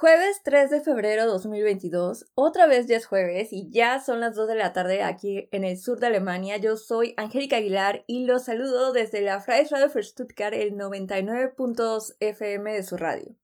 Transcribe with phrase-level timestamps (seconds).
[0.00, 4.46] Jueves 3 de febrero 2022, otra vez ya es jueves y ya son las 2
[4.46, 6.56] de la tarde aquí en el sur de Alemania.
[6.56, 12.14] Yo soy Angélica Aguilar y los saludo desde la Freies Radio für Stuttgart, el 99.2
[12.20, 13.34] FM de su radio.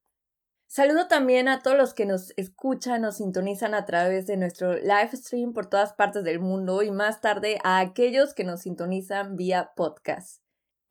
[0.69, 5.11] Saludo también a todos los que nos escuchan, nos sintonizan a través de nuestro live
[5.13, 9.73] stream por todas partes del mundo y más tarde a aquellos que nos sintonizan vía
[9.75, 10.44] podcast.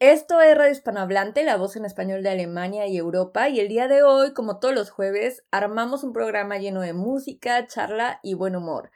[0.06, 3.88] Esto es Radio Hispanohablante, la voz en español de Alemania y Europa, y el día
[3.88, 8.58] de hoy, como todos los jueves, armamos un programa lleno de música, charla y buen
[8.58, 8.92] humor.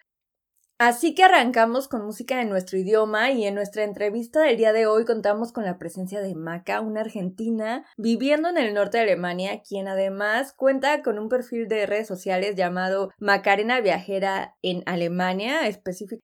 [0.79, 4.85] Así que arrancamos con música en nuestro idioma y en nuestra entrevista del día de
[4.85, 9.61] hoy contamos con la presencia de Maca, una argentina viviendo en el norte de Alemania,
[9.67, 15.61] quien además cuenta con un perfil de redes sociales llamado Macarena Viajera en Alemania,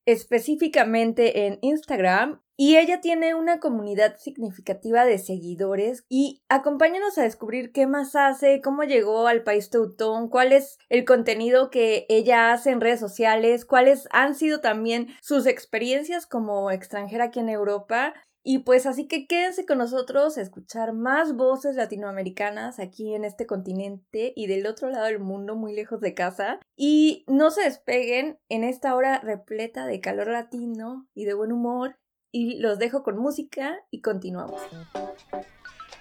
[0.06, 7.74] específicamente en Instagram, y ella tiene una comunidad significativa de seguidores y acompáñanos a descubrir
[7.74, 12.70] qué más hace, cómo llegó al país teutón, cuál es el contenido que ella hace
[12.70, 18.14] en redes sociales, cuáles han sido también sus experiencias como extranjera aquí en Europa.
[18.46, 23.46] Y pues así que quédense con nosotros a escuchar más voces latinoamericanas aquí en este
[23.46, 26.62] continente y del otro lado del mundo, muy lejos de casa.
[26.78, 31.98] Y no se despeguen en esta hora repleta de calor latino y de buen humor
[32.34, 34.60] y los dejo con música y continuamos.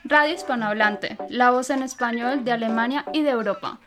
[0.02, 3.78] Radio Hispanohablante, la voz en español de Alemania y de Europa.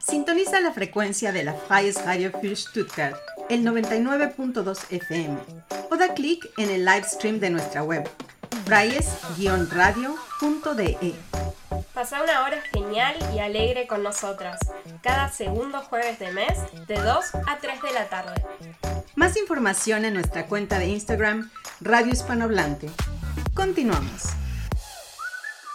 [0.00, 3.14] Sintoniza la frecuencia de la Freies Radio für Stuttgart,
[3.48, 5.38] el 99.2 FM,
[5.90, 8.02] o da clic en el live stream de nuestra web,
[8.64, 11.14] freies-radio.de.
[11.94, 14.58] Pasa una hora genial y alegre con nosotras,
[15.00, 17.06] cada segundo jueves de mes, de 2
[17.46, 18.42] a 3 de la tarde.
[19.14, 22.88] Más información en nuestra cuenta de Instagram, Radio Hispanohablante.
[23.54, 24.24] Continuamos.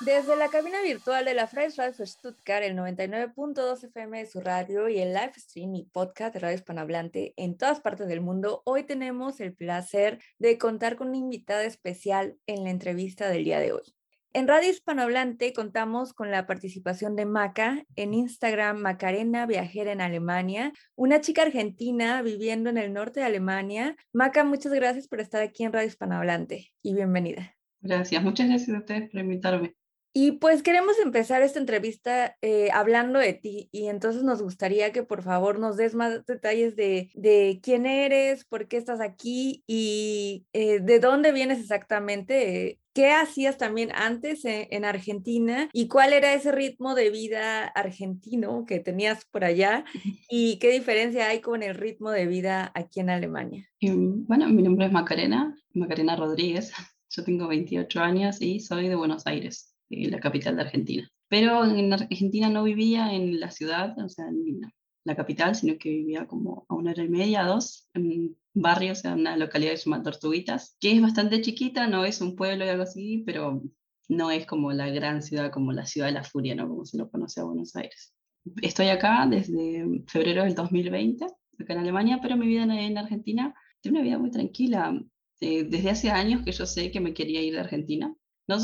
[0.02, 4.89] Desde la cabina virtual de la Freies Radio Stuttgart, el 99.2 FM de su radio
[4.89, 8.83] y el live stream y podcast de Radio Hispanohablante en todas partes del mundo, hoy
[8.83, 13.71] tenemos el placer de contar con una invitada especial en la entrevista del día de
[13.71, 13.98] hoy.
[14.32, 20.72] En Radio Hispanohablante contamos con la participación de Maca, en Instagram Macarena Viajera en Alemania,
[20.95, 23.95] una chica argentina viviendo en el norte de Alemania.
[24.14, 27.56] Maca, muchas gracias por estar aquí en Radio Hispanohablante y bienvenida.
[27.82, 29.79] Gracias, muchas gracias a ustedes por invitarme.
[30.14, 35.03] Y pues queremos empezar esta entrevista eh, hablando de ti y entonces nos gustaría que
[35.03, 40.47] por favor nos des más detalles de, de quién eres, por qué estás aquí y
[40.53, 46.52] eh, de dónde vienes exactamente, ¿Qué hacías también antes en, Argentina y cuál era ese
[46.52, 49.86] ritmo de vida argentino que tenías por allá
[50.30, 53.70] y qué diferencia hay con el ritmo de vida aquí en Alemania?
[53.80, 56.73] Bueno, mi nombre es Macarena, Macarena Rodríguez.
[57.09, 61.11] Yo tengo 28 años y soy de Buenos Aires, la capital de Argentina.
[61.27, 64.61] Pero en Argentina no vivía en la ciudad, o sea, en
[65.04, 68.95] la capital, sino que vivía como a una hora y media, dos, en barrio, o
[68.95, 72.66] sea, una localidad que se llama Tortuguitas, que es bastante chiquita, no es un pueblo
[72.66, 73.64] y algo así, pero
[74.08, 76.67] no es como la gran ciudad, como la ciudad de la furia, ¿no?
[76.67, 78.14] Como se lo conoce a Buenos Aires.
[78.61, 84.00] Estoy acá desde febrero del 2020, acá en Alemania, pero mi vida en, Argentina tiene
[84.00, 85.00] una vida muy tranquila.
[85.42, 88.14] Eh, desde hace años que yo sé que me quería ir de Argentina,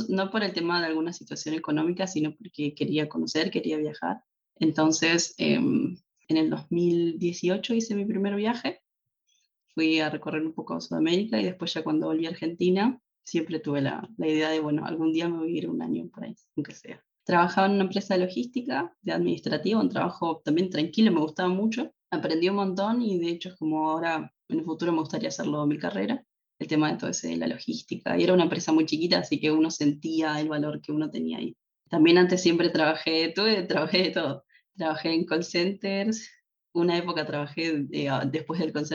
[0.09, 4.23] no, por el tema de alguna situación económica, sino porque quería conocer, quería viajar.
[4.57, 5.97] Entonces, em,
[6.27, 8.81] en el 2018 hice mi primer viaje
[9.75, 13.81] fui a recorrer un poco Sudamérica y después ya cuando volví a Argentina, siempre tuve
[13.81, 16.35] la, la idea de, bueno, algún día me voy a ir un año por ahí,
[16.55, 17.03] aunque sea.
[17.25, 21.91] Trabajaba en una empresa de logística, de administrativo, un trabajo también tranquilo, me gustaba mucho.
[22.09, 25.65] Aprendí un montón y de hecho es como ahora en el futuro me gustaría hacerlo
[25.65, 26.23] mi carrera,
[26.59, 28.17] el tema de de la logística.
[28.17, 31.37] Y era una empresa muy chiquita, así que uno sentía el valor que uno tenía
[31.37, 31.55] ahí.
[31.89, 34.45] También antes siempre trabajé, tuve, trabajé de todo.
[34.77, 36.29] Trabajé en call centers,
[36.73, 38.85] una época trabajé ah, después del call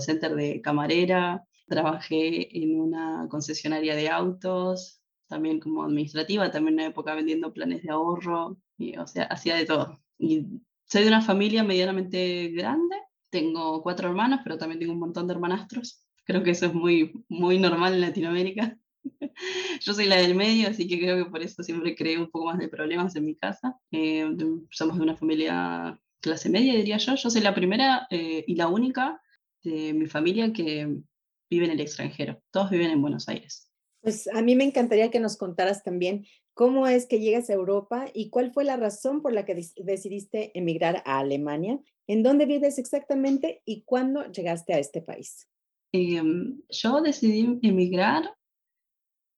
[0.00, 7.14] center de camarera, trabajé en una concesionaria de autos, también como administrativa, también una época
[7.14, 10.00] vendiendo planes de ahorro, y, o sea, hacía de todo.
[10.18, 10.46] Y
[10.86, 12.96] soy de una familia medianamente grande,
[13.30, 16.02] tengo cuatro hermanos, pero también tengo un montón de hermanastros.
[16.24, 18.78] Creo que eso es muy, muy normal en Latinoamérica.
[19.80, 22.46] Yo soy la del medio, así que creo que por eso siempre creé un poco
[22.46, 23.78] más de problemas en mi casa.
[23.90, 24.30] Eh,
[24.70, 27.14] somos de una familia clase media, diría yo.
[27.14, 29.20] Yo soy la primera eh, y la única
[29.62, 31.02] de mi familia que
[31.50, 32.42] vive en el extranjero.
[32.50, 33.70] Todos viven en Buenos Aires.
[34.02, 36.24] Pues a mí me encantaría que nos contaras también
[36.54, 40.56] cómo es que llegas a Europa y cuál fue la razón por la que decidiste
[40.58, 41.80] emigrar a Alemania.
[42.06, 45.48] ¿En dónde vives exactamente y cuándo llegaste a este país?
[45.92, 48.34] Em, yo decidí emigrar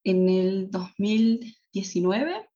[0.05, 2.49] en el 2019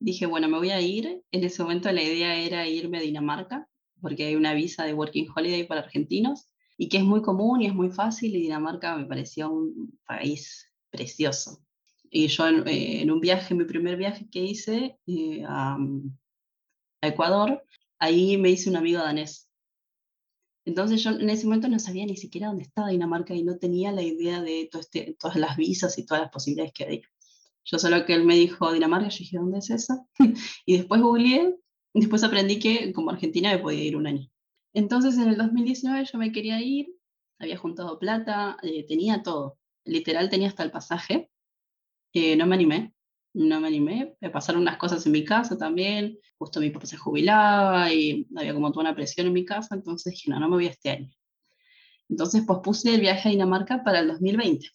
[0.00, 1.22] dije, bueno, me voy a ir.
[1.30, 3.68] En ese momento la idea era irme a Dinamarca,
[4.00, 7.66] porque hay una visa de Working Holiday para argentinos y que es muy común y
[7.66, 11.62] es muy fácil y Dinamarca me pareció un país precioso.
[12.10, 15.76] Y yo en, eh, un viaje, mi primer viaje que hice eh, a,
[17.02, 17.62] a Ecuador,
[17.98, 19.49] ahí me hice un amigo danés
[20.70, 23.90] entonces yo en ese momento no sabía ni siquiera dónde estaba Dinamarca y no tenía
[23.90, 27.02] la idea de todo este, todas las visas y todas las posibilidades que había.
[27.64, 30.06] Yo solo que él me dijo Dinamarca, yo dije, ¿dónde es eso?
[30.66, 31.56] y después googleé,
[31.92, 34.30] después aprendí que como Argentina me podía ir un año.
[34.72, 36.94] Entonces en el 2019 yo me quería ir,
[37.40, 41.32] había juntado plata, eh, tenía todo, literal tenía hasta el pasaje,
[42.12, 42.94] eh, no me animé,
[43.34, 44.16] no me animé.
[44.20, 46.18] Me pasaron unas cosas en mi casa también.
[46.38, 50.12] Justo mi papá se jubilaba y había como toda una presión en mi casa, entonces
[50.12, 51.10] dije, no, no me voy este año.
[52.08, 54.66] Entonces pospuse el viaje a Dinamarca para el 2020.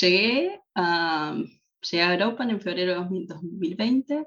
[0.00, 1.36] Llegué a,
[1.90, 4.26] llegué a Europa en febrero de 2020.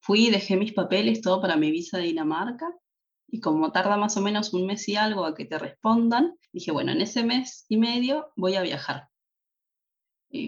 [0.00, 2.72] Fui dejé mis papeles, todo para mi visa de Dinamarca.
[3.26, 6.70] Y como tarda más o menos un mes y algo a que te respondan, dije,
[6.70, 9.08] bueno, en ese mes y medio voy a viajar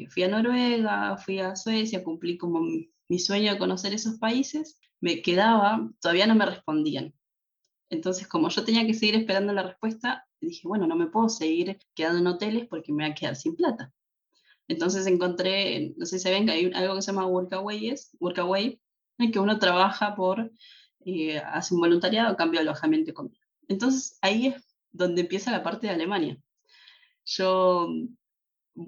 [0.08, 5.22] fui a Noruega, fui a Suecia, cumplí como mi, sueño de conocer esos países, me
[5.22, 7.14] quedaba, todavía no me respondían.
[7.90, 11.78] Entonces, como yo tenía que seguir esperando la respuesta, dije, bueno, no me puedo seguir
[11.94, 13.92] quedando en hoteles porque me voy a quedar sin plata.
[14.68, 18.80] Entonces encontré, no sé si saben que hay algo que se llama Workaway, Workaway
[19.18, 20.50] en que uno trabaja por,
[21.04, 23.38] eh, hace un voluntariado a cambio de alojamiento y comida.
[23.68, 26.38] Entonces ahí es donde empieza la parte de Alemania.
[27.26, 27.88] Yo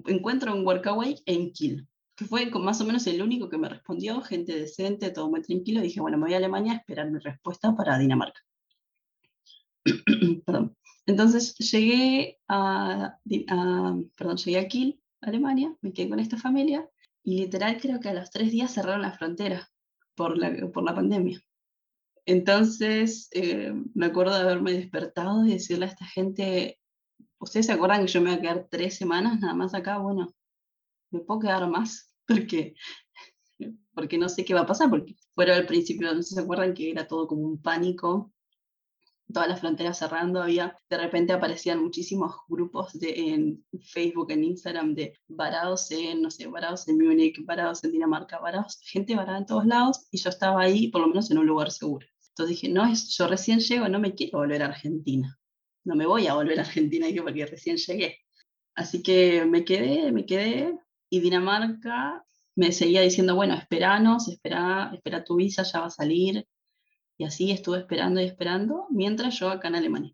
[0.05, 4.21] encuentro un Workaway en Kiel, que fue más o menos el único que me respondió,
[4.21, 5.81] gente decente, todo muy tranquilo.
[5.81, 8.41] Dije, bueno, me voy a Alemania a esperar mi respuesta para Dinamarca.
[10.45, 10.75] perdón.
[11.05, 13.17] Entonces llegué a,
[14.15, 16.87] perdón, llegué a Kiel, Alemania, me quedé con esta familia
[17.23, 19.69] y literal creo que a los tres días cerraron la frontera
[20.15, 21.41] por la, por la pandemia.
[22.25, 26.79] Entonces eh, me acuerdo de haberme despertado y decirle a esta gente,
[27.39, 29.99] ¿Ustedes se acuerdan que yo me voy a quedar tres semanas nada más acá?
[29.99, 30.33] Bueno,
[31.11, 32.75] me puedo quedar más porque,
[33.93, 36.91] porque no sé qué va a pasar, porque fuera al principio, no se acuerdan que
[36.91, 38.33] era todo como un pánico,
[39.31, 44.95] todas las fronteras cerrando, había, de repente aparecían muchísimos grupos de, en Facebook, en Instagram,
[44.95, 49.45] de varados en, no sé, varados en Múnich, varados en Dinamarca, varados, gente varada en
[49.45, 52.07] todos lados, y yo estaba ahí, por lo menos en un lugar seguro.
[52.29, 55.36] Entonces dije, no, yo recién llego, no me quiero volver a Argentina
[55.87, 58.19] no me voy a volver a Argentina porque recién llegué.
[58.75, 60.77] Así que me quedé, me quedé
[61.09, 62.25] y Dinamarca
[62.55, 66.45] me seguía diciendo, bueno, esperanos, espera, espera tu visa, ya va a salir.
[67.17, 70.13] Y así estuve esperando y esperando mientras yo acá en Alemania.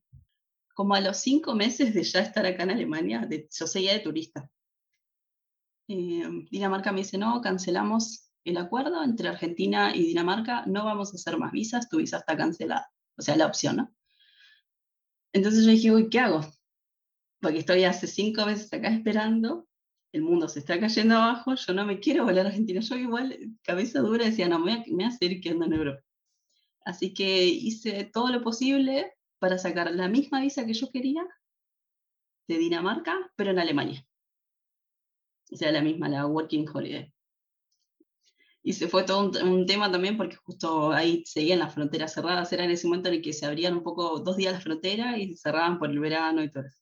[0.75, 3.99] Como a los cinco meses de ya estar acá en Alemania, de, yo seguía de
[3.99, 4.49] turista.
[5.87, 11.15] Eh, Dinamarca me dice, no, cancelamos el acuerdo entre Argentina y Dinamarca, no vamos a
[11.15, 12.91] hacer más visas, tu visa está cancelada.
[13.17, 13.93] O sea, la opción, ¿no?
[15.33, 16.41] Entonces yo dije, uy, ¿qué hago?
[17.41, 19.67] Porque estoy hace cinco meses acá esperando,
[20.13, 22.79] el mundo se está cayendo abajo, yo no me quiero volver a Argentina.
[22.79, 26.03] Yo igual, cabeza dura, decía, no, me voy a, seguir quedando en Europa.
[26.85, 31.25] Así que hice todo lo posible para sacar la misma visa que yo quería
[32.47, 34.05] de Dinamarca, pero en Alemania.
[35.51, 37.11] O sea, la misma, la Working Holiday.
[38.65, 42.63] Y se fue todo un, tema también porque justo ahí seguían las fronteras cerradas, era
[42.63, 45.27] en ese momento en el que se abrían un poco dos días las fronteras y
[45.27, 46.79] se cerraban por el verano y todo eso.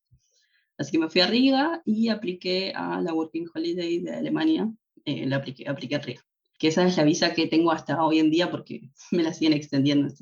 [0.77, 4.71] Así que me fui a Riga y apliqué a la Working Holiday de Alemania,
[5.05, 6.21] eh, la apliqué, apliqué a Riga.
[6.59, 9.53] Que esa es la visa que tengo hasta hoy en día porque me la siguen
[9.53, 10.13] extendiendo.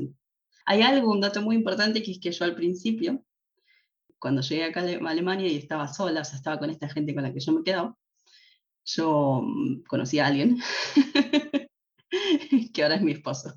[0.66, 3.26] Hay algo, un dato muy importante, que es que yo al principio,
[4.18, 7.24] cuando llegué acá a Alemania y estaba sola, o sea, estaba con esta gente con
[7.24, 7.98] la que yo me quedaba,
[8.96, 10.58] yo mm, conocí a alguien
[12.74, 13.54] que ahora es mi esposo.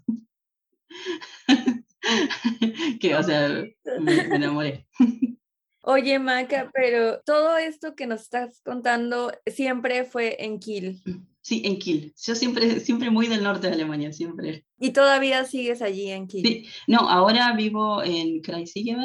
[3.01, 3.65] que, o sea,
[4.01, 4.87] me, enamoré.
[5.85, 11.03] Oye, Maca, pero todo esto que nos estás contando siempre fue en Kiel.
[11.41, 12.15] Sí, en Kiel.
[12.25, 14.65] Yo siempre, siempre muy del norte de Alemania, siempre.
[14.79, 16.45] ¿Y todavía sigues allí en Kiel?
[16.47, 18.97] Sí, no, ahora vivo en Kreisige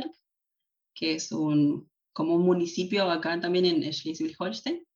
[0.93, 4.86] que es un, como un municipio acá también en Schleswig-Holstein.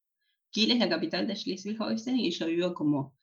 [0.51, 3.15] Kiel es la capital de Schleswig-Holstein y yo vivo como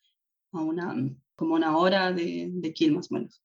[0.52, 0.94] a una,
[1.36, 3.42] como una hora de, de Kiel más o menos.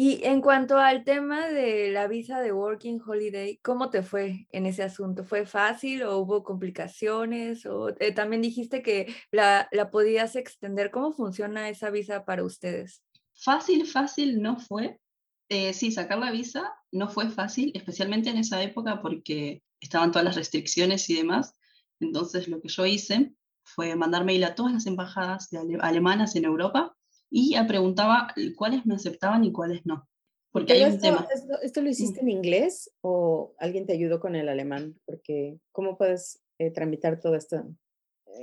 [0.00, 4.64] Y en cuanto al tema de la visa de Working Holiday, ¿cómo te fue en
[4.64, 5.24] ese asunto?
[5.24, 7.66] ¿Fue fácil o hubo complicaciones?
[7.66, 10.92] O eh, también dijiste que la, la podías extender.
[10.92, 13.02] ¿Cómo funciona esa visa para ustedes?
[13.34, 15.00] Fácil, fácil no fue.
[15.48, 20.24] Eh, sí, sacar la visa no fue fácil, especialmente en esa época porque estaban todas
[20.24, 21.56] las restricciones y demás.
[22.00, 25.48] Entonces lo que yo hice fue mandar mail a todas las embajadas
[25.80, 26.96] alemanas en Europa
[27.30, 30.08] y preguntaba cuáles me aceptaban y cuáles no.
[30.50, 31.26] Porque hay un esto, tema.
[31.62, 34.98] Esto, lo hiciste en inglés o alguien te ayudó con el alemán?
[35.04, 37.66] Porque, ¿cómo puedes eh, tramitar todas esta,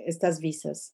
[0.06, 0.94] estas visas?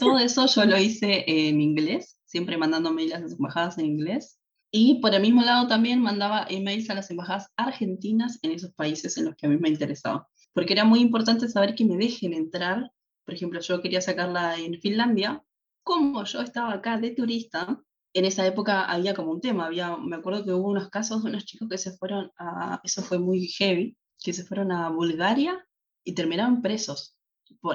[0.00, 4.40] Todo eso yo lo hice en inglés, siempre mandando mails a las embajadas en inglés.
[4.72, 9.16] Y por el mismo lado también mandaba emails a las embajadas argentinas en esos países
[9.16, 10.28] en los que a mí me interesaba.
[10.56, 12.90] Porque era muy importante saber que me dejen entrar.
[13.26, 15.44] Por ejemplo, yo quería sacarla en Finlandia.
[15.82, 17.78] Como yo estaba acá de turista,
[18.14, 19.66] en esa época había como un tema.
[19.66, 23.02] Había, me acuerdo que hubo unos casos de unos chicos que se fueron a, eso
[23.02, 25.62] fue muy heavy, que se fueron a Bulgaria
[26.02, 27.18] y terminaron presos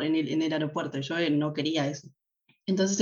[0.02, 1.00] en, el, aeropuerto.
[1.02, 2.08] Yo eh, no quería eso.
[2.66, 2.98] Entonces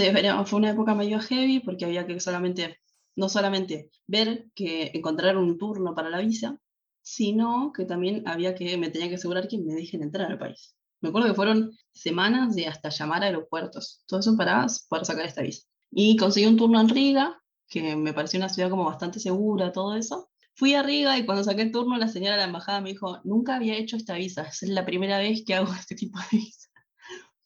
[0.45, 2.81] fue una época medio heavy porque había que solamente
[3.15, 6.59] no solamente ver que encontrar un turno para la visa,
[7.01, 10.75] sino que también había que, me tenía que asegurar que me dejen entrar al país.
[11.01, 15.25] Me acuerdo que fueron semanas de hasta llamar a aeropuertos, todo eso para poder sacar
[15.25, 15.65] esta visa.
[15.91, 19.95] Y conseguí un turno en Riga, que me pareció una ciudad como bastante segura, todo
[19.95, 20.29] eso.
[20.55, 23.21] Fui a Riga y cuando saqué el turno, la señora de la embajada me dijo,
[23.23, 26.69] nunca había hecho esta visa, es la primera vez que hago este tipo de visa.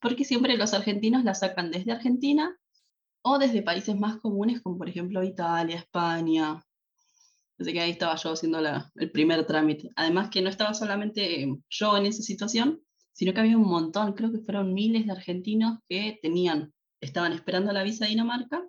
[0.01, 2.57] Porque siempre los argentinos la sacan desde Argentina
[3.21, 6.61] o desde países más comunes como por ejemplo Italia, España.
[7.59, 9.89] Así que ahí estaba yo haciendo la, el primer trámite.
[9.95, 12.81] Además que no estaba solamente yo en esa situación,
[13.13, 17.71] sino que había un montón, creo que fueron miles de argentinos que tenían, estaban esperando
[17.71, 18.63] la visa de Dinamarca,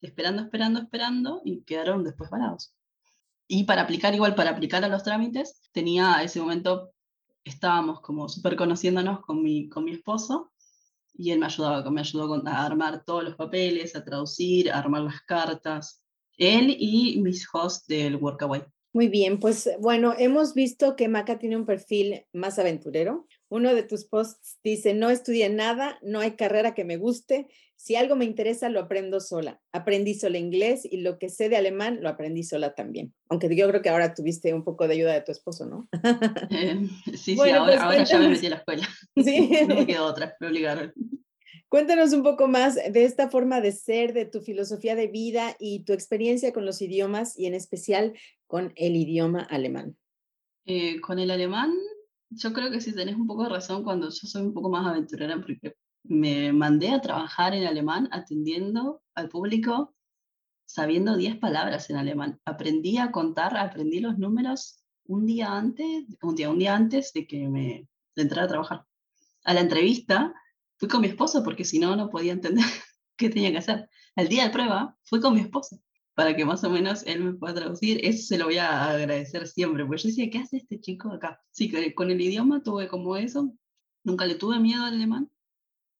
[0.00, 2.74] esperando, esperando, esperando, y quedaron después parados.
[3.48, 6.92] Y para aplicar, igual para aplicar a los trámites, tenía ese momento,
[7.44, 10.52] estábamos como súper conociéndonos con mi, con mi esposo,
[11.14, 15.02] y él me ayudaba, me ayudó a armar todos los papeles, a traducir, a armar
[15.02, 16.04] las cartas.
[16.38, 18.62] Él y mis hosts del Workaway.
[18.94, 23.26] Muy bien, pues bueno, hemos visto que Maca tiene un perfil más aventurero.
[23.50, 27.94] Uno de tus posts dice, no estudié nada, no hay carrera que me guste, si
[27.94, 29.60] algo me interesa lo aprendo sola.
[29.72, 33.14] Aprendí sola inglés y lo que sé de alemán lo aprendí sola también.
[33.28, 35.88] Aunque yo creo que ahora tuviste un poco de ayuda de tu esposo, ¿no?
[36.50, 38.88] Eh, sí, sí, ahora, pues ahora ya me metí a la escuela.
[39.22, 39.50] Sí.
[39.68, 40.92] no me quedó otra, me obligaron.
[41.68, 45.84] Cuéntanos un poco más de esta forma de ser, de tu filosofía de vida y
[45.84, 48.14] tu experiencia con los idiomas y en especial
[48.46, 49.96] con el idioma alemán.
[50.64, 51.74] Eh, con el alemán,
[52.30, 54.86] yo creo que sí tenés un poco de razón cuando yo soy un poco más
[54.86, 59.94] aventurera porque me mandé a trabajar en alemán atendiendo al público
[60.68, 62.40] sabiendo 10 palabras en alemán.
[62.44, 67.26] Aprendí a contar, aprendí los números un día antes, un día, un día antes de
[67.26, 68.84] que me de a trabajar.
[69.44, 70.34] A la entrevista
[70.78, 72.64] fui con mi esposo porque si no, no podía entender
[73.16, 73.88] qué tenía que hacer.
[74.16, 75.80] Al día de prueba fui con mi esposo
[76.18, 78.00] para que más o menos él me pueda traducir.
[78.04, 81.40] Eso se lo voy a agradecer siempre, porque yo decía, ¿qué hace este chico acá?
[81.52, 83.54] Sí, con el idioma tuve como eso.
[84.02, 85.30] Nunca le tuve miedo al alemán,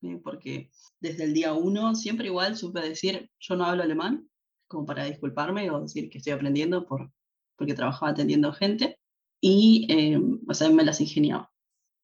[0.02, 4.28] eh, porque desde el día uno siempre igual supe decir, yo no hablo alemán,
[4.66, 7.12] como para disculparme o decir que estoy aprendiendo por,
[7.56, 8.98] porque trabajaba atendiendo gente.
[9.40, 11.52] Y, eh, o sea, me las ingeniaba,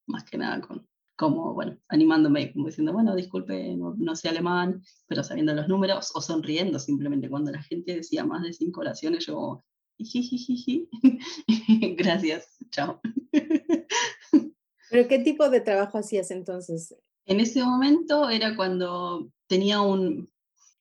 [0.07, 5.23] más que nada con, como, bueno, animándome, como diciendo, bueno, disculpe, no, sé alemán, pero
[5.23, 9.63] sabiendo los números, o sonriendo simplemente cuando la gente decía más de cinco oraciones, yo,
[11.97, 12.99] gracias, chao.
[14.89, 16.95] ¿Pero qué tipo de trabajo hacías entonces?
[17.25, 20.29] En ese momento era cuando tenía un,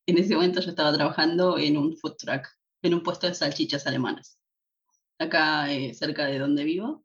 [0.07, 2.47] en ese momento yo estaba trabajando en un food truck,
[2.83, 4.38] en un puesto de salchichas alemanas,
[5.19, 7.05] acá eh, cerca de donde vivo,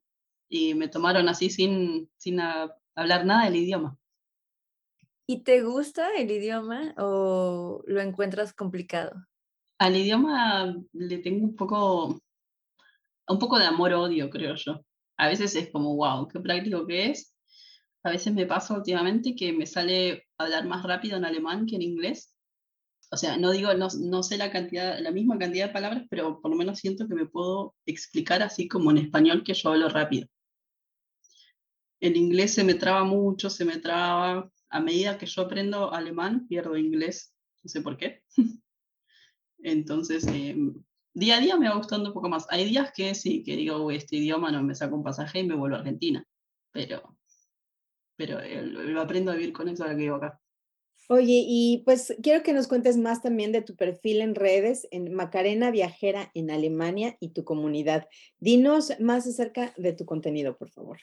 [0.49, 2.39] y me tomaron así sin, sin
[2.99, 3.97] hablar nada del idioma.
[5.25, 9.25] ¿Y te gusta el idioma o lo encuentras complicado?
[9.77, 12.19] Al idioma le tengo un poco,
[13.27, 14.83] un poco de amor-odio, creo yo.
[15.17, 17.35] A veces es como, wow, qué práctico que es.
[18.03, 21.83] A veces me pasa últimamente que me sale hablar más rápido en alemán que en
[21.83, 22.35] inglés.
[23.11, 26.41] O sea, no digo, no, no sé la, cantidad, la misma cantidad de palabras, pero
[26.41, 29.89] por lo menos siento que me puedo explicar así como en español que yo hablo
[29.89, 30.27] rápido
[31.99, 34.49] el inglés se me traba mucho, se me traba.
[34.69, 37.33] A medida que yo aprendo alemán, pierdo inglés.
[37.63, 38.23] No sé por qué.
[39.59, 40.55] Entonces, eh,
[41.13, 42.45] día a día me va gustando un poco más.
[42.49, 45.55] Hay días que sí, que digo, este idioma no me saco un pasaje y me
[45.55, 46.25] vuelvo a Argentina.
[46.71, 47.17] Pero,
[48.15, 50.39] pero eh, lo aprendo a vivir con eso que acá.
[51.11, 55.11] Oye, y pues quiero que nos cuentes más también de tu perfil en redes, en
[55.11, 58.07] Macarena Viajera en Alemania y tu comunidad.
[58.37, 60.99] Dinos más acerca de tu contenido, por favor.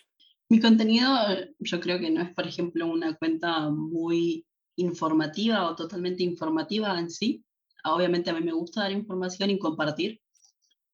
[0.49, 1.11] Mi contenido
[1.59, 7.11] yo creo que no es, por ejemplo, una cuenta muy informativa o totalmente informativa en
[7.11, 7.45] sí.
[7.85, 10.21] Obviamente a mí me gusta dar información y compartir,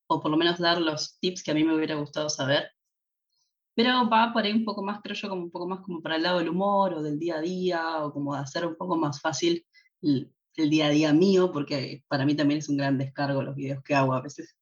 [0.06, 2.70] o por lo menos dar los tips que a mí me hubiera gustado saber.
[3.74, 6.16] Pero va por ahí un poco más, creo yo, como un poco más como para
[6.16, 8.96] el lado del humor o del día a día, o como de hacer un poco
[8.96, 9.66] más fácil
[10.02, 13.82] el día a día mío, porque para mí también es un gran descargo los videos
[13.82, 14.56] que hago a veces.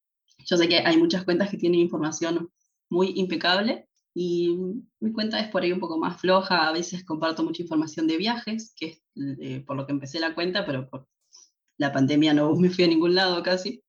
[0.47, 2.51] Yo sé que hay muchas cuentas que tienen información
[2.89, 4.57] muy impecable y
[5.01, 8.17] mi cuenta es por ahí un poco más floja, a veces comparto mucha información de
[8.17, 11.07] viajes, que es por lo que empecé la cuenta, pero por
[11.79, 13.83] la pandemia no me fui a ningún lado casi.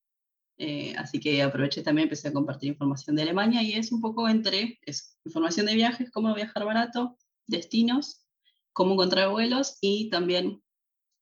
[0.58, 4.30] Eh, así que aproveché también, empecé a compartir información de Alemania y es un poco
[4.30, 4.80] entre
[5.26, 8.28] información de viajes, cómo viajar barato, destinos,
[8.72, 10.62] cómo encontrar vuelos y también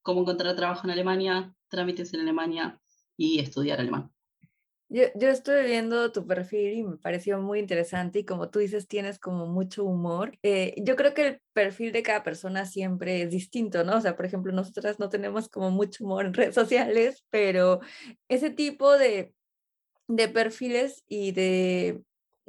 [0.02, 2.80] cómo encontrar trabajo en Alemania, trámites en Alemania
[3.16, 4.12] y estudiar alemán.
[4.92, 8.88] Yo, yo estuve viendo tu perfil y me pareció muy interesante y como tú dices,
[8.88, 10.36] tienes como mucho humor.
[10.42, 13.96] Eh, yo creo que el perfil de cada persona siempre es distinto, ¿no?
[13.98, 17.78] O sea, por ejemplo, nosotras no tenemos como mucho humor en redes sociales, pero
[18.28, 19.32] ese tipo de,
[20.08, 22.02] de perfiles y de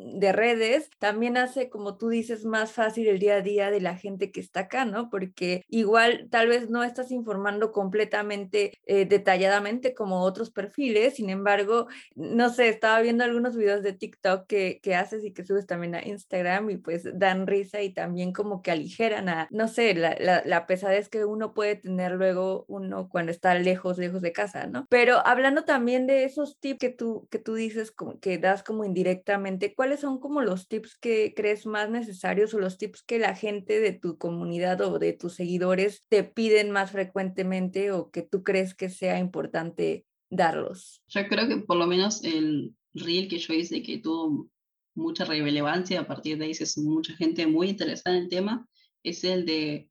[0.03, 3.96] de redes también hace, como tú dices, más fácil el día a día de la
[3.98, 5.10] gente que está acá, ¿no?
[5.10, 11.88] Porque igual tal vez no estás informando completamente eh, detalladamente como otros perfiles, sin embargo,
[12.15, 15.96] no sé, estaba viendo algunos videos de TikTok que, que haces y que subes también
[15.96, 20.15] a Instagram y pues dan risa y también como que aligeran a, no sé, la,
[20.20, 24.67] la, la pesadez que uno puede tener luego uno cuando está lejos, lejos de casa,
[24.67, 24.86] ¿no?
[24.89, 28.86] Pero hablando también de esos tips que tú, que tú dices, como, que das como
[28.86, 33.36] indirectamente, ¿cuál son como los tips que crees más necesarios o los tips que la
[33.36, 38.43] gente de tu comunidad o de tus seguidores te piden más frecuentemente o que tú
[38.43, 41.01] crees que sea importante darlos?
[41.07, 44.50] Yo creo que por lo menos el reel que yo hice que tuvo
[44.95, 48.67] mucha relevancia, a partir de ahí es mucha gente muy interesada en el tema,
[49.03, 49.89] es el de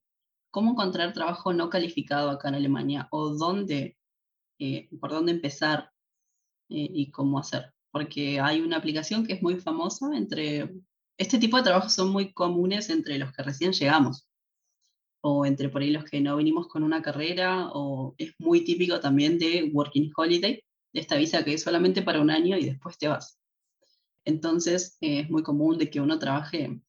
[0.50, 3.97] cómo encontrar trabajo no calificado acá en Alemania o dónde,
[4.59, 5.90] eh, por dónde empezar
[6.69, 10.70] eh, y cómo hacer porque hay una aplicación que es muy famosa entre...
[11.18, 14.26] Este tipo de trabajos son muy comunes entre los que recién llegamos,
[15.23, 19.00] o entre por ahí los que no vinimos con una carrera, o es muy típico
[19.00, 22.97] también de Working Holiday, de esta visa que es solamente para un año y después
[22.99, 23.38] te vas.
[24.25, 26.80] Entonces es muy común de que uno trabaje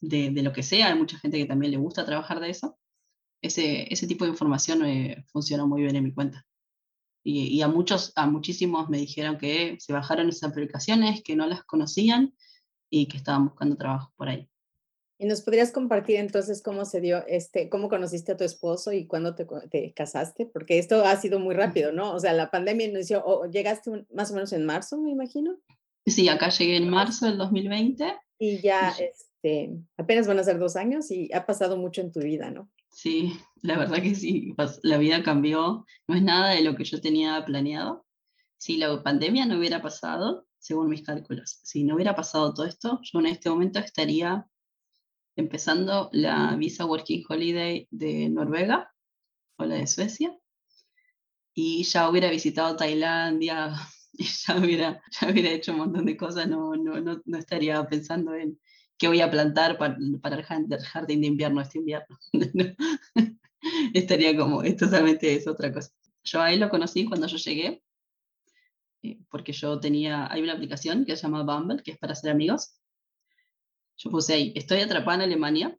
[0.00, 2.78] de, de, lo que sea, hay mucha gente que también le gusta trabajar de eso.
[3.42, 6.46] Ese, ese tipo de información eh, funciona muy bien en mi cuenta.
[7.30, 11.62] Y, a muchos, a muchísimos me dijeron que se bajaron esas aplicaciones, que no las
[11.62, 12.34] conocían
[12.88, 14.48] y que estaban buscando trabajo por ahí.
[15.18, 19.06] ¿Y nos podrías compartir entonces cómo se dio, este, cómo conociste a tu esposo y
[19.06, 20.46] cuándo te, te casaste?
[20.46, 22.14] Porque esto ha sido muy rápido, ¿no?
[22.14, 25.58] O sea, la pandemia inició, o llegaste más o menos en marzo, me imagino.
[26.06, 28.10] Sí, acá llegué en marzo del 2020.
[28.38, 32.20] Y ya, este, apenas van a ser dos años y ha pasado mucho en tu
[32.20, 32.70] vida, ¿no?
[32.90, 37.00] Sí, la verdad que sí, la vida cambió, no es nada de lo que yo
[37.00, 38.06] tenía planeado.
[38.56, 43.00] Si la pandemia no hubiera pasado, según mis cálculos, si no hubiera pasado todo esto,
[43.02, 44.46] yo en este momento estaría
[45.36, 48.92] empezando la visa Working Holiday de Noruega
[49.56, 50.36] o la de Suecia
[51.54, 53.72] y ya hubiera visitado Tailandia
[54.12, 57.84] y ya hubiera, ya hubiera hecho un montón de cosas, no, no, no, no estaría
[57.86, 58.58] pensando en,
[58.98, 62.18] qué voy a plantar para, para el jardín de invierno este invierno.
[63.94, 65.90] Estaría como, es totalmente es otra cosa.
[66.24, 67.82] Yo a él lo conocí cuando yo llegué,
[69.02, 72.30] eh, porque yo tenía, hay una aplicación que se llama Bumble, que es para ser
[72.30, 72.76] amigos.
[73.96, 75.78] Yo puse ahí, estoy atrapada en Alemania,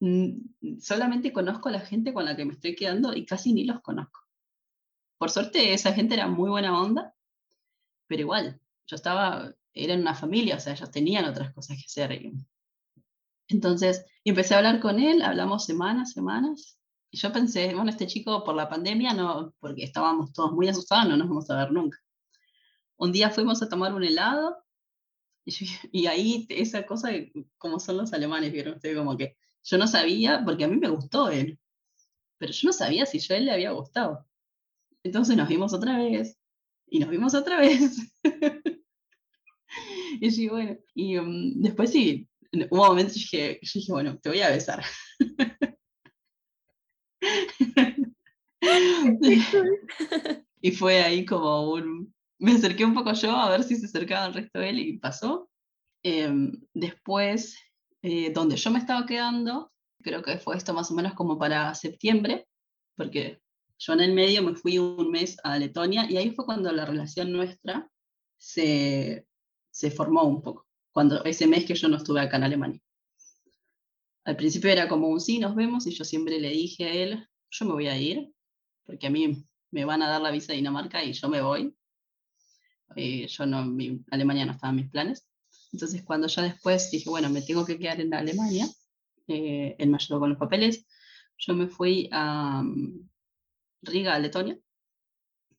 [0.00, 3.64] mm, solamente conozco a la gente con la que me estoy quedando y casi ni
[3.64, 4.20] los conozco.
[5.18, 7.14] Por suerte esa gente era muy buena onda,
[8.06, 12.20] pero igual, yo estaba eran una familia, o sea, ellos tenían otras cosas que hacer.
[13.48, 16.78] Entonces, empecé a hablar con él, hablamos semanas, semanas,
[17.16, 21.08] y yo pensé, bueno, este chico por la pandemia, no, porque estábamos todos muy asustados,
[21.08, 21.98] no nos vamos a ver nunca.
[22.98, 24.62] Un día fuimos a tomar un helado,
[25.92, 27.08] y, ahí esa cosa,
[27.56, 30.90] como son los alemanes, vieron ustedes, como que yo no sabía, porque a mí me
[30.90, 31.58] gustó él,
[32.36, 34.26] pero yo no sabía si yo a él le había gustado.
[35.02, 36.38] Entonces nos vimos otra vez,
[36.86, 38.12] y nos vimos otra vez.
[40.20, 42.28] y sí, bueno, y um, después sí,
[42.70, 44.84] hubo un momento que yo dije, bueno, te voy a besar.
[50.60, 52.14] y fue ahí como un...
[52.38, 54.98] Me acerqué un poco yo a ver si se acercaba el resto de él y
[54.98, 55.48] pasó.
[56.02, 57.58] Em, después,
[58.02, 61.74] eh, donde yo me estaba quedando, creo que fue esto más o menos como para
[61.74, 62.46] septiembre,
[62.94, 63.40] porque
[63.78, 66.84] yo en el medio me fui un mes a Letonia y ahí fue cuando la
[66.84, 67.90] relación nuestra
[68.38, 69.26] se,
[69.70, 72.80] se formó un poco, cuando ese mes que yo no estuve acá en Alemania.
[74.26, 77.28] Al principio era como un sí, nos vemos, y yo siempre le dije a él,
[77.48, 78.32] yo me voy a ir,
[78.84, 81.72] porque a mí me van a dar la visa de Dinamarca y yo me voy.
[82.96, 85.28] Eh, yo no, mi, Alemania no estaba en mis planes.
[85.72, 88.66] Entonces cuando ya después dije, bueno, me tengo que quedar en Alemania,
[89.28, 90.84] eh, él me ayudó con los papeles,
[91.38, 92.64] yo me fui a,
[93.82, 94.58] Riga, Letonia.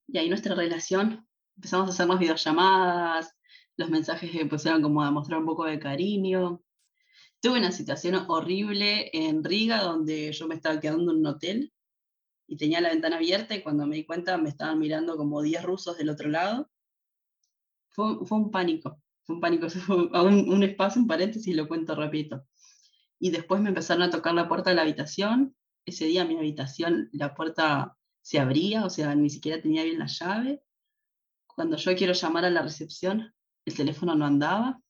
[0.08, 1.25] Y ahí nuestra relación,
[1.56, 3.34] empezamos a hacer más videollamadas,
[3.77, 6.62] los mensajes empezaron como a mostrar un poco de cariño.
[7.47, 11.73] Tuve una situación horrible en Riga donde yo me estaba quedando en un hotel
[12.45, 15.63] y tenía la ventana abierta y cuando me di cuenta me estaban mirando como 10
[15.63, 16.69] rusos del otro lado.
[17.88, 21.95] Fue, fue un pánico, fue un pánico, fue un, un espacio, un paréntesis, lo cuento
[21.95, 22.45] rapidito.
[23.17, 25.55] Y después me empezaron a tocar la puerta de la habitación.
[25.86, 30.07] Ese día mi habitación, la puerta se abría, o sea, ni siquiera tenía bien la
[30.07, 30.63] llave.
[31.45, 33.33] Cuando yo quiero llamar a la recepción,
[33.63, 34.81] el teléfono no andaba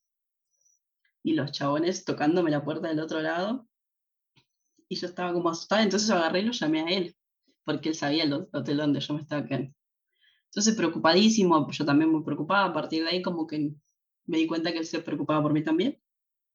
[1.27, 3.67] y los chabones tocándome la puerta del otro lado.
[4.87, 7.17] Y yo estaba como asustada, entonces agarré y lo llamé a él,
[7.65, 9.73] porque él sabía el hotel donde yo me estaba quedando.
[10.45, 13.73] Entonces, preocupadísimo, yo también muy preocupada, a partir de ahí como que
[14.25, 16.01] me di cuenta que él se preocupaba por mí también.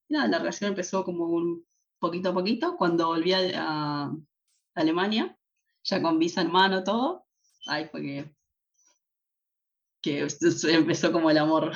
[0.09, 1.67] Y nada, la relación empezó como un
[1.99, 2.79] poquito a poquito.
[2.79, 4.17] Cuando volví a, a
[4.75, 5.37] Alemania,
[5.85, 7.27] ya con visa en mano, todo,
[7.67, 8.35] ahí fue que,
[10.01, 10.27] que
[10.73, 11.73] empezó como el amor.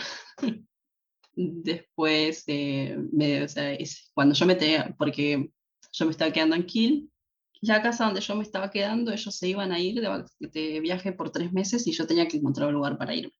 [1.38, 3.46] Después, eh, me,
[4.14, 5.50] cuando yo me tenía, porque
[5.92, 7.10] yo me estaba quedando en Kiel,
[7.60, 11.12] la casa donde yo me estaba quedando, ellos se iban a ir de, de, viaje
[11.12, 13.34] por tres meses y yo tenía que encontrar un lugar para irme,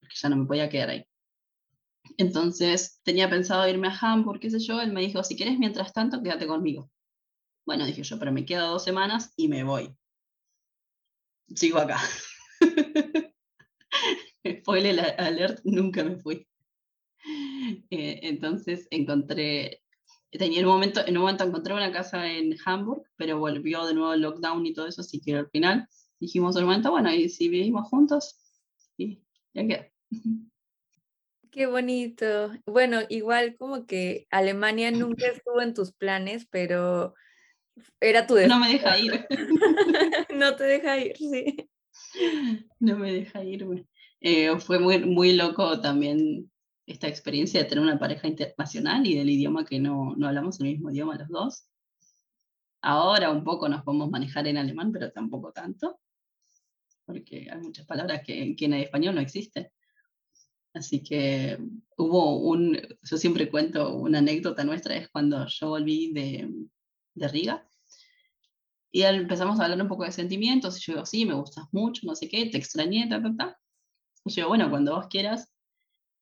[0.00, 1.04] porque ya no me podía quedar ahí.
[2.16, 5.92] Entonces tenía pensado irme a Hamburg, qué sé yo, él me dijo, si quieres, mientras
[5.92, 6.90] tanto, quédate conmigo.
[7.66, 9.94] Bueno, dije yo, pero me quedo dos semanas y me voy.
[11.54, 12.00] Sigo acá.
[14.60, 16.47] Spoiler alert, nunca me fui.
[17.90, 19.82] Eh, entonces encontré,
[20.30, 23.94] tenía en un momento, en un momento encontré una casa en Hamburg, pero volvió de
[23.94, 25.88] nuevo el lockdown y todo eso, así que al final
[26.20, 28.38] dijimos un momento, bueno, y si vivimos juntos,
[28.96, 29.22] y
[29.54, 29.88] ya queda.
[31.50, 32.52] Qué bonito.
[32.66, 37.14] Bueno, igual como que Alemania nunca estuvo en tus planes, pero
[38.00, 38.58] era tu destino.
[38.58, 39.26] No me deja ir.
[40.34, 41.68] no te deja ir, sí.
[42.78, 43.86] No me deja irme.
[44.20, 46.50] Eh, fue muy, muy loco también
[46.88, 50.68] esta experiencia de tener una pareja internacional y del idioma que no, no hablamos el
[50.68, 51.68] mismo idioma los dos.
[52.80, 56.00] Ahora un poco nos podemos manejar en alemán, pero tampoco tanto,
[57.04, 59.68] porque hay muchas palabras que, que en español no existen.
[60.72, 61.58] Así que
[61.96, 66.48] hubo un, yo siempre cuento una anécdota nuestra, es cuando yo volví de,
[67.14, 67.66] de Riga,
[68.90, 72.06] y empezamos a hablar un poco de sentimientos, y yo digo, sí, me gustas mucho,
[72.06, 73.58] no sé qué, te extrañé, ta, ta, ta.
[74.24, 75.52] Y yo bueno, cuando vos quieras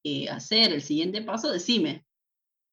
[0.09, 2.07] eh, hacer el siguiente paso, decime.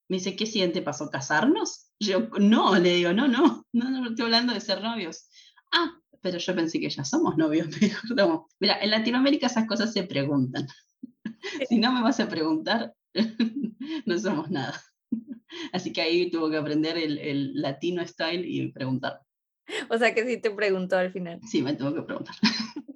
[0.08, 1.10] Me dice, ¿qué siguiente paso?
[1.10, 1.90] ¿Casarnos?
[2.00, 5.30] Yo, no, le digo, no, no, no, no, estoy hablando de ser novios.
[5.72, 7.68] Ah, pero yo pensé que ya somos novios.
[8.16, 8.48] No.
[8.60, 10.68] Mira, en Latinoamérica esas cosas se preguntan.
[11.68, 12.94] si no me vas a preguntar,
[14.06, 14.80] no somos nada.
[15.72, 19.22] Así que ahí tuvo que aprender el, el latino style y preguntar.
[19.90, 21.40] O sea que sí te preguntó al final.
[21.50, 22.36] Sí, me tuvo que preguntar.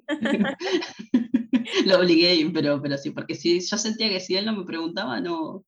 [1.85, 5.19] Lo obligué, pero, pero sí, porque si yo sentía que si él no me preguntaba,
[5.19, 5.65] no,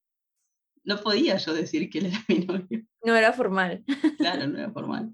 [0.83, 2.85] no podía yo decir que él era mi novio.
[3.03, 3.83] No era formal.
[4.17, 5.13] Claro, no era formal.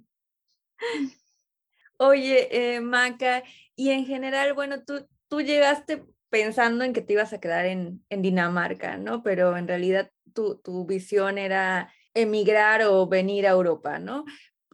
[1.98, 3.44] Oye, eh, Maca,
[3.76, 8.04] y en general, bueno, tú, tú llegaste pensando en que te ibas a quedar en,
[8.10, 9.24] en Dinamarca, ¿no?
[9.24, 14.26] Pero en realidad tu, tu visión era emigrar o venir a Europa, ¿no?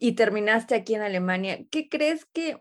[0.02, 2.60] y terminaste aquí en Alemania, ¿qué crees que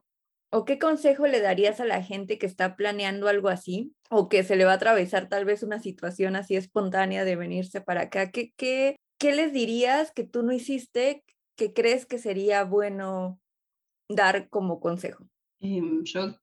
[0.50, 4.42] o qué consejo le darías a la gente que está planeando algo así o que
[4.42, 8.30] se le va a atravesar tal vez una situación así espontánea de venirse para acá?
[8.30, 11.24] ¿Qué, qué, qué les dirías que tú no hiciste
[11.56, 13.38] que crees que sería bueno
[14.08, 15.24] dar como consejo?
[15.60, 16.34] Em, yo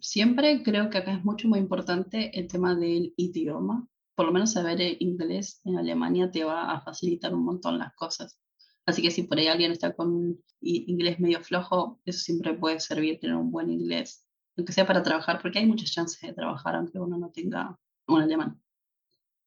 [0.00, 3.88] siempre creo que acá es mucho muy importante el tema del idioma.
[4.14, 8.38] Por lo menos saber inglés en Alemania te va a facilitar un montón las cosas.
[8.86, 13.18] Así que si por ahí alguien está con inglés medio flojo, eso siempre puede servir
[13.18, 14.24] tener un buen inglés,
[14.56, 18.22] aunque sea para trabajar, porque hay muchas chances de trabajar aunque uno no tenga un
[18.22, 18.62] alemán.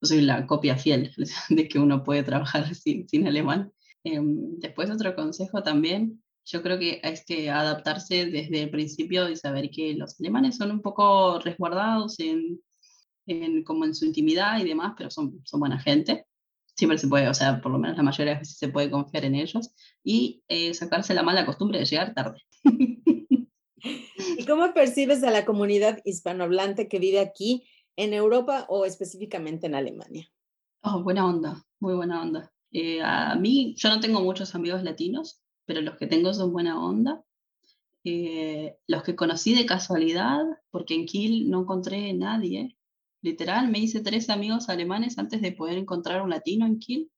[0.01, 1.13] Yo soy la copia fiel
[1.49, 3.71] de que uno puede trabajar sin, sin alemán.
[4.03, 9.37] Em, después otro consejo también, yo creo que es que adaptarse desde el principio y
[9.37, 12.61] saber que los alemanes son un poco resguardados en,
[13.25, 16.25] en, como en su intimidad y demás, pero son, son buena gente
[16.79, 18.89] siempre se puede, o sea, por lo menos la mayoría de las veces se puede
[18.89, 19.71] confiar en ellos
[20.03, 22.41] y eh, sacarse la mala costumbre de llegar tarde.
[24.37, 29.75] ¿Y cómo percibes a la comunidad hispanohablante que vive aquí en Europa o específicamente en
[29.75, 30.31] Alemania?
[30.81, 32.51] Oh, buena onda, muy buena onda.
[32.71, 36.83] Eh, a mí, yo no tengo muchos amigos latinos, pero los que tengo son buena
[36.83, 37.23] onda.
[38.05, 42.77] Eh, los que conocí de casualidad, porque en Kiel no encontré nadie,
[43.21, 47.11] Literal, me hice tres amigos alemanes antes de poder encontrar un latino en Kiel.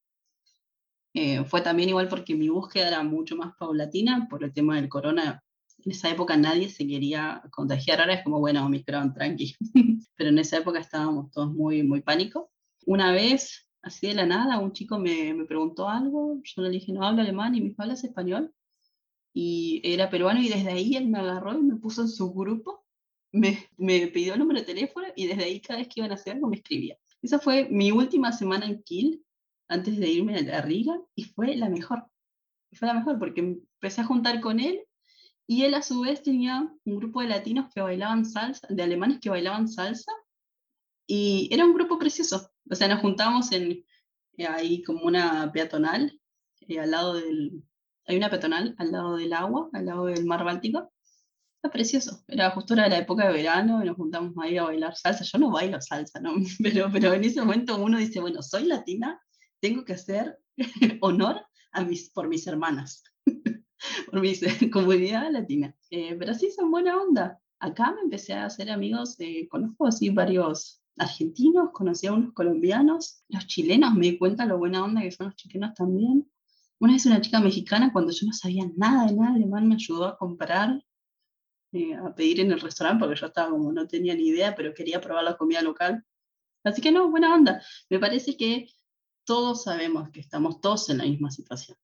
[1.13, 4.89] Eh, fue también igual porque mi búsqueda era mucho más paulatina, por el tema del
[4.89, 5.43] corona
[5.85, 9.55] en esa época nadie se quería contagiar, ahora es como, bueno, Omicron, tranqui,
[10.15, 12.51] pero en esa época estábamos todos muy, muy pánico.
[12.85, 16.91] Una vez, así de la nada, un chico me, me preguntó algo, yo le dije,
[16.93, 18.53] no hablo alemán, y me ¿hablas español?
[19.33, 22.80] Y era peruano, y desde ahí él me agarró y me puso en su grupo,
[23.31, 26.15] me, me pidió el número de teléfono, y desde ahí cada vez que iban a
[26.15, 26.97] hacer algo me escribía.
[27.21, 29.23] Esa fue mi última semana en Kiel,
[29.67, 32.05] antes de irme a la Riga, y fue la mejor.
[32.73, 34.81] Fue la mejor porque empecé a juntar con él
[35.51, 39.19] y él a su vez tenía un grupo de latinos que bailaban salsa, de alemanes
[39.19, 40.11] que bailaban salsa,
[41.05, 42.49] y era un grupo precioso.
[42.69, 43.83] O sea, nos juntamos en,
[44.37, 46.17] eh, ahí como una peatonal,
[46.69, 47.63] eh, al lado del,
[48.05, 50.91] hay una peatonal al lado del agua, al lado del mar Báltico.
[51.63, 54.95] Era precioso, era justo era la época de verano y nos juntamos ahí a bailar
[54.95, 55.23] salsa.
[55.23, 56.33] Yo no bailo salsa, ¿no?
[56.63, 59.21] pero, pero en ese momento uno dice, bueno, soy latina,
[59.59, 60.39] tengo que hacer
[61.01, 63.03] honor a mis, por mis hermanas
[64.11, 65.75] por mi comunidad latina.
[65.89, 67.39] Eh, pero sí, son buena onda.
[67.59, 73.23] Acá me empecé a hacer amigos, eh, conozco así varios argentinos, conocí a unos colombianos,
[73.29, 76.29] los chilenos, me di cuenta lo buena onda que son los chilenos también.
[76.79, 80.05] Una vez una chica mexicana, cuando yo no sabía nada de nada alemán, me ayudó
[80.05, 80.83] a comprar,
[81.73, 84.73] eh, a pedir en el restaurante, porque yo estaba como, no tenía ni idea, pero
[84.73, 86.05] quería probar la comida local.
[86.63, 87.61] Así que no, buena onda.
[87.89, 88.67] Me parece que
[89.25, 91.77] todos sabemos que estamos todos en la misma situación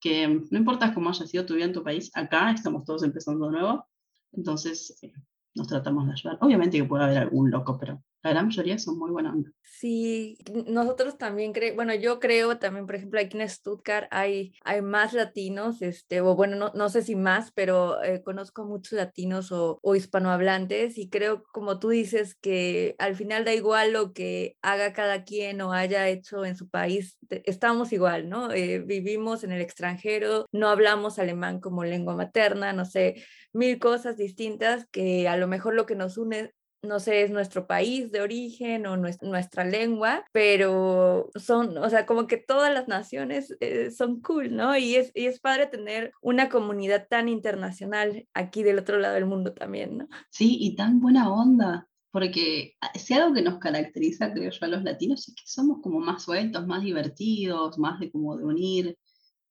[0.00, 3.46] que no importa cómo haya sido tu vida en tu país, acá estamos todos empezando
[3.46, 3.86] de nuevo,
[4.32, 5.12] entonces eh,
[5.54, 6.38] nos tratamos de ayudar.
[6.40, 9.50] Obviamente que puede haber algún loco, pero la gran mayoría son muy buena onda.
[9.62, 14.82] Sí, nosotros también creemos, bueno, yo creo también, por ejemplo, aquí en Stuttgart hay, hay
[14.82, 19.52] más latinos, este, o bueno, no, no sé si más, pero eh, conozco muchos latinos
[19.52, 24.56] o, o, hispanohablantes y creo, como tú dices, que al final da igual lo que
[24.60, 28.52] haga cada quien o haya hecho en su país, estamos igual, ¿no?
[28.52, 34.16] Eh, vivimos en el extranjero, no hablamos alemán como lengua materna, no sé, mil cosas
[34.16, 36.52] distintas que a lo mejor lo que nos une
[36.82, 42.26] no sé, es nuestro país de origen o nuestra, lengua, pero son, o sea, como
[42.26, 44.76] que todas las naciones eh, son cool, ¿no?
[44.76, 49.26] Y es, y es padre tener una comunidad tan internacional aquí del otro lado del
[49.26, 50.08] mundo también, ¿no?
[50.30, 51.86] Sí, y tan buena onda.
[52.12, 55.80] Porque ah, si algo que nos caracteriza, creo yo, a los latinos es que somos
[55.80, 58.98] como más sueltos, más divertidos, más de como de unir.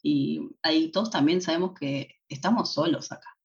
[0.01, 3.38] Y ahí todos también sabemos que estamos solos acá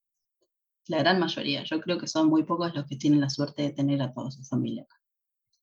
[0.86, 1.64] la gran mayoría.
[1.64, 4.30] Yo creo que son muy pocos los que tienen la suerte de tener a toda
[4.30, 5.00] su familia acá.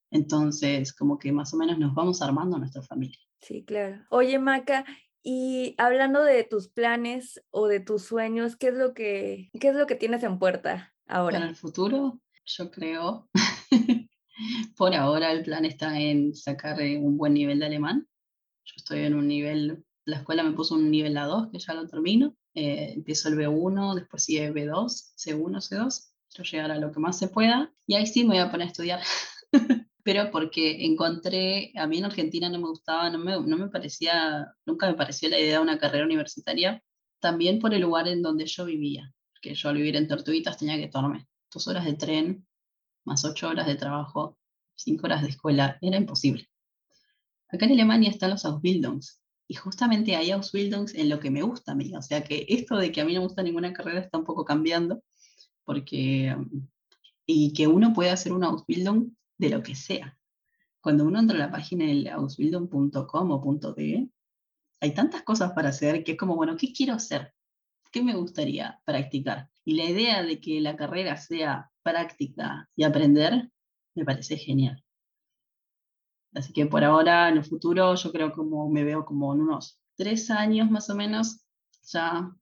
[0.09, 3.19] Entonces, como que más o menos nos vamos armando nuestra familia.
[3.39, 4.05] Sí, claro.
[4.09, 4.85] Oye, Maca,
[5.23, 9.75] y hablando de tus planes o de tus sueños, ¿qué es lo que, qué es
[9.75, 11.37] lo que tienes en puerta ahora?
[11.37, 13.29] Para el futuro, yo creo,
[14.77, 18.07] por ahora el plan está en sacar eh, un buen nivel de alemán.
[18.65, 21.87] Yo estoy en un nivel, la escuela me puso un nivel A2, que ya lo
[21.87, 22.35] termino.
[22.53, 27.17] Eh, empiezo el B1, después sigue B2, C1, C2, yo llegar a lo que más
[27.17, 29.01] se pueda y ahí sí me voy a poner a estudiar.
[30.03, 34.53] Pero porque encontré, a mí en Argentina no me gustaba, no me, no me parecía,
[34.65, 36.83] nunca me pareció la idea de una carrera universitaria,
[37.19, 40.77] también por el lugar en donde yo vivía, porque yo al vivir en Tortuguitas tenía
[40.77, 42.47] que tomarme dos horas de tren,
[43.05, 44.39] más ocho horas de trabajo,
[44.75, 46.49] cinco horas de escuela, era imposible.
[47.49, 49.20] Acá en Alemania están los Ausbildungs,
[49.51, 51.93] y justamente hay Ausbildungs en lo que me gusta a mí.
[51.93, 54.23] O sea que esto de que a mí no me gusta ninguna carrera está un
[54.23, 55.03] poco cambiando,
[55.65, 56.33] porque,
[57.25, 60.17] y que uno puede hacer un Ausbildung de lo que sea.
[60.79, 64.09] Cuando uno entra a la página del ausbildung.com o .de,
[64.79, 67.33] hay tantas cosas para hacer que es como, bueno, ¿qué quiero hacer?
[67.91, 69.49] ¿Qué me gustaría practicar?
[69.65, 73.51] Y la idea de que la carrera sea práctica y aprender,
[73.95, 74.81] me parece genial.
[76.33, 79.79] Así que por ahora, en el futuro, yo creo como me veo como en unos
[79.95, 81.45] tres años más o menos,
[81.83, 82.33] ya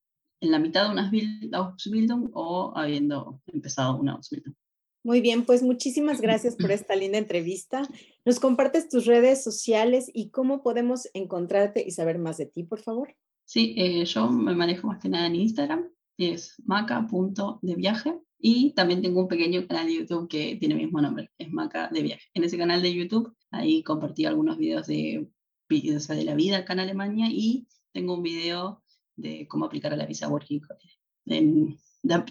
[0.42, 1.12] en la mitad de una
[1.54, 4.56] Ausbildung o habiendo empezado una Ausbildung.
[5.04, 7.84] Muy bien, pues muchísimas gracias por esta linda entrevista.
[8.26, 12.82] ¿Nos compartes tus redes sociales y cómo podemos encontrarte y saber más de ti, por
[12.82, 13.16] favor?
[13.46, 19.22] Sí, eh, yo me manejo más que nada en Instagram, es maca.deviaje y también tengo
[19.22, 22.28] un pequeño canal de YouTube que tiene el mismo nombre, es Maca de Viaje.
[22.34, 25.28] En ese canal de YouTube, ahí compartí algunos videos de,
[25.70, 28.82] de la vida acá en Alemania y tengo un video
[29.16, 30.62] de cómo aplicar a la visa Working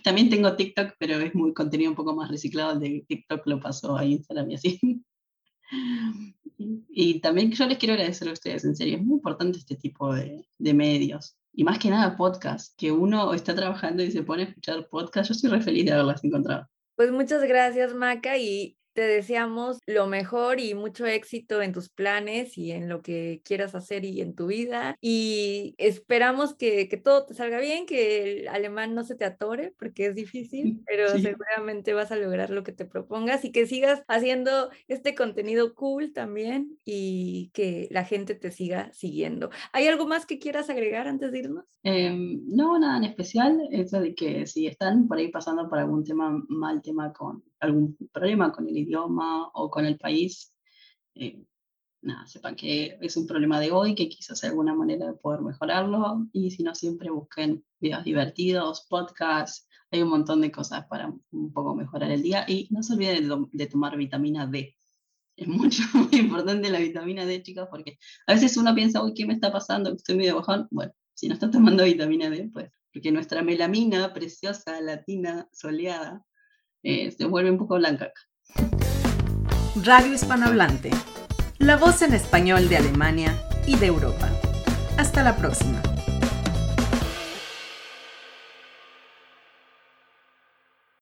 [0.02, 2.78] también tengo TikTok, pero es muy contenido un poco más reciclado.
[2.78, 4.80] De TikTok lo paso a Instagram y así.
[6.90, 10.12] Y también yo les quiero agradecer a ustedes, en serio, es muy importante este tipo
[10.12, 14.42] de, de medios y más que nada podcast, que uno está trabajando y se pone
[14.42, 15.28] a escuchar podcast.
[15.28, 16.68] Yo estoy re feliz de haberlas encontrado.
[16.96, 22.58] Pues muchas gracias, Maca, y te deseamos lo mejor y mucho éxito en tus planes
[22.58, 24.96] y en lo que quieras hacer y en tu vida.
[25.00, 29.72] Y esperamos que, que todo te salga bien, que el alemán no se te atore,
[29.78, 34.02] porque es difícil, pero seguramente vas a lograr lo que te propongas y que sigas
[34.08, 39.50] haciendo este contenido cool también y que la gente te siga siguiendo.
[39.72, 41.66] ¿Hay algo más que quieras agregar antes de irnos?
[41.84, 43.60] Em, no, nada en especial.
[43.70, 47.96] Eso de que si están por ahí pasando por algún tema, mal tema con algún
[48.12, 50.54] problema con el idioma o con el país,
[51.14, 51.44] eh,
[52.02, 55.40] nada, sepan que es un problema de hoy, que quizás hay alguna manera de poder
[55.40, 61.12] mejorarlo y si no, siempre busquen videos divertidos, podcasts, hay un montón de cosas para
[61.30, 64.76] un poco mejorar el día y no se olviden de, tomar vitamina D.
[65.36, 69.26] Es mucho, muy importante la vitamina D, chicas, porque a veces uno piensa, uy, ¿qué
[69.26, 69.94] me está pasando?
[69.94, 70.68] Estoy medio bajón.
[70.70, 76.24] Bueno, si no está tomando vitamina D, pues, porque nuestra melamina preciosa, latina, soleada,
[76.82, 78.12] eh, se vuelve un poco blanca.
[79.84, 80.90] Radio Hispanohablante,
[81.58, 83.34] la voz en español de Alemania
[83.66, 84.28] y de Europa.
[84.96, 85.80] Hasta la próxima.